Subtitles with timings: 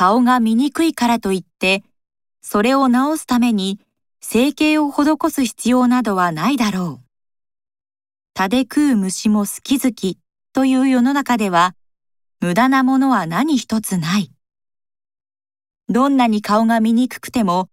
[0.00, 1.84] 顔が見にくいからといって、
[2.40, 3.78] それを直すために
[4.22, 7.06] 整形を施す必要などはないだろう。
[8.32, 10.16] 田で食う虫も好き好き
[10.54, 11.74] という世の中では、
[12.40, 14.32] 無駄なものは何一つない。
[15.90, 17.68] どんなに顔が見にくくても、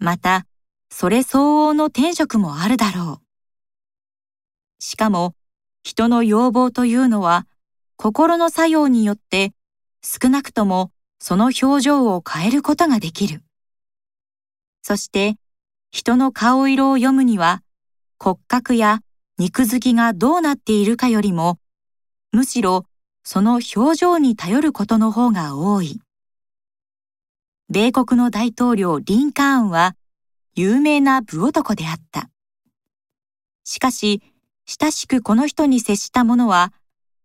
[0.00, 0.46] また、
[0.90, 3.22] それ相応の天職もあるだろ
[4.80, 4.82] う。
[4.82, 5.36] しかも、
[5.84, 7.46] 人の要望というのは、
[7.94, 9.52] 心の作用によって、
[10.02, 10.90] 少なくとも
[11.20, 13.42] その表情を変えることができる。
[14.82, 15.36] そして、
[15.90, 17.62] 人の顔色を読むには、
[18.18, 19.00] 骨格や
[19.38, 21.58] 肉付きがどうなっているかよりも、
[22.32, 22.86] むしろ
[23.22, 26.00] その表情に頼ることの方が多い。
[27.68, 29.96] 米国の大統領リンカーンは
[30.54, 32.30] 有名な武男であった。
[33.64, 34.22] しかし、
[34.66, 36.72] 親しくこの人に接した者は、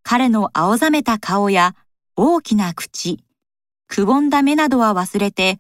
[0.04, 1.76] 彼の青ざめた顔や
[2.16, 3.25] 大きな口、
[3.88, 5.60] くぼんだ目などは忘れて、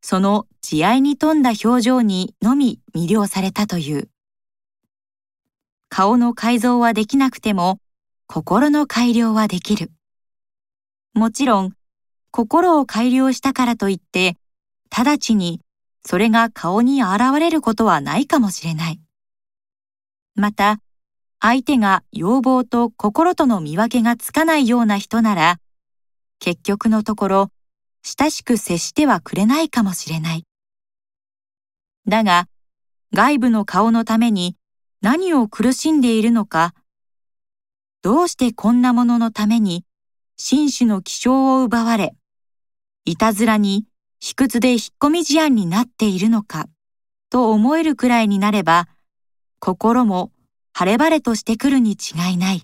[0.00, 4.08] その慈愛に富んだ表情にのみ魅了されたという。
[5.88, 7.78] 顔の改造はできなくても、
[8.26, 9.92] 心の改良はできる。
[11.14, 11.72] もちろん、
[12.30, 14.36] 心を改良したからといって、
[14.90, 15.60] 直ちに
[16.04, 19.00] それが顔に現れることはないかもしれない。
[20.36, 20.78] また、
[21.40, 25.58] 相手が要望と心との見分けがつかないような人なら、
[26.38, 27.50] 結局のところ、
[28.08, 30.44] 親しく接してはくれないかもしれない。
[32.06, 32.46] だが、
[33.12, 34.56] 外部の顔のために
[35.00, 36.72] 何を苦しんでいるのか、
[38.02, 39.84] どうしてこんなもののために
[40.36, 42.14] 紳士の気性を奪われ、
[43.04, 43.86] いたずらに
[44.20, 46.68] 卑屈で引っ込み思案になっているのか、
[47.28, 48.86] と思えるくらいになれば、
[49.58, 50.30] 心も
[50.72, 52.62] 晴れ晴れとしてくるに違いない。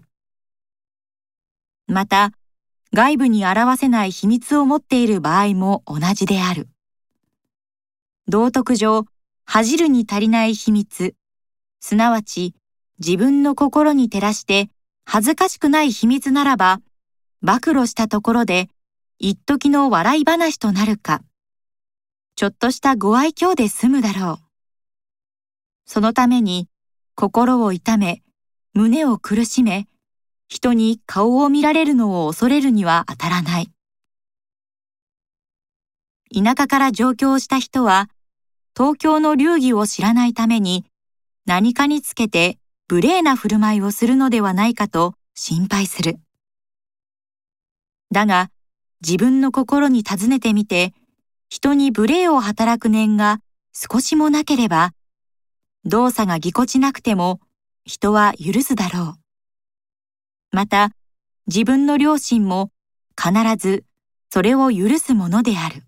[1.88, 2.30] また、
[2.94, 6.68] 外部に表せない秘密を持っている場合も同じである。
[8.28, 9.06] 道徳上、
[9.46, 11.14] 恥じるに足りない秘密、
[11.80, 12.54] すなわち
[12.98, 14.69] 自分の心に照らして
[15.04, 16.81] 恥ずかしくない秘密ならば、
[17.41, 18.69] 暴露したところで、
[19.19, 21.22] 一時の笑い話となるか、
[22.36, 24.38] ちょっとしたご愛嬌で済むだろう。
[25.86, 26.69] そのために、
[27.14, 28.22] 心を痛め、
[28.75, 29.88] 胸を苦しめ、
[30.52, 33.70] 人に顔を見られるのを恐れるには当たらない。
[36.30, 38.10] 田舎から上京した人は、
[38.76, 40.84] 東京の流儀を知らないために、
[41.46, 42.58] 何かにつけて
[42.90, 46.18] 無礼な振る舞いをするのではないかと心配する。
[48.10, 48.50] だが、
[49.00, 50.92] 自分の心に尋ねてみて、
[51.48, 53.40] 人に無礼を働く念が
[53.72, 54.92] 少しもなければ、
[55.86, 57.40] 動作がぎこちなくても
[57.86, 59.22] 人は許すだろう。
[60.54, 60.90] また、
[61.46, 62.70] 自分の両親も
[63.16, 63.84] 必ず
[64.30, 65.84] それを許すものである。